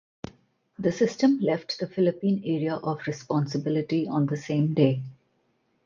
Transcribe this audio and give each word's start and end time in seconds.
The 0.79 0.91
system 0.91 1.37
left 1.41 1.77
the 1.77 1.85
Philippine 1.85 2.41
Area 2.43 2.73
of 2.77 3.05
Responsibility 3.05 4.07
on 4.07 4.25
the 4.25 4.35
same 4.35 4.73
day. 4.73 5.03